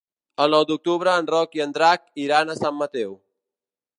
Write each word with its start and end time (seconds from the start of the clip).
El 0.45 0.53
nou 0.55 0.63
d'octubre 0.69 1.13
en 1.23 1.29
Roc 1.33 1.53
i 1.59 1.61
en 1.67 1.77
Drac 1.77 2.03
iran 2.25 2.49
a 2.49 2.57
Sant 2.63 2.79
Mateu. 2.81 3.17